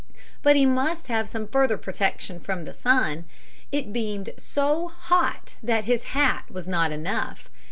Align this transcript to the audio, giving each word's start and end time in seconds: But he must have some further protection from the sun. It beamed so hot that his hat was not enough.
But 0.41 0.55
he 0.55 0.65
must 0.65 1.09
have 1.09 1.29
some 1.29 1.45
further 1.47 1.77
protection 1.77 2.39
from 2.39 2.65
the 2.65 2.73
sun. 2.73 3.25
It 3.71 3.93
beamed 3.93 4.31
so 4.35 4.87
hot 4.87 5.57
that 5.61 5.83
his 5.85 6.05
hat 6.17 6.45
was 6.49 6.67
not 6.67 6.91
enough. 6.91 7.51